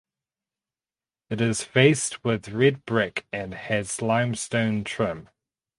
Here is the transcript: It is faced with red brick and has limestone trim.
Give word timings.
It 1.29 1.39
is 1.41 1.61
faced 1.61 2.23
with 2.23 2.49
red 2.49 2.87
brick 2.87 3.27
and 3.31 3.53
has 3.53 4.01
limestone 4.01 4.83
trim. 4.83 5.29